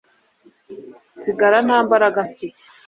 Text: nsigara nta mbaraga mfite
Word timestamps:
nsigara 1.17 1.57
nta 1.65 1.77
mbaraga 1.85 2.19
mfite 2.29 2.65